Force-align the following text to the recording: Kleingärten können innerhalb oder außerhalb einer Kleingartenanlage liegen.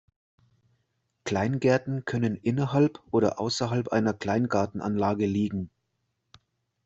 Kleingärten 1.25 2.05
können 2.05 2.35
innerhalb 2.35 3.03
oder 3.11 3.39
außerhalb 3.39 3.89
einer 3.89 4.13
Kleingartenanlage 4.15 5.27
liegen. 5.27 5.69